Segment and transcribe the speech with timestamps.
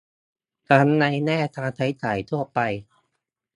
[0.67, 2.59] ส่วนในแง่การใช้จ่ายทั่วไป